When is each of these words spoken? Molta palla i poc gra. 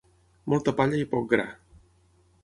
Molta 0.53 0.71
palla 0.79 1.01
i 1.01 1.05
poc 1.11 1.27
gra. 1.33 1.45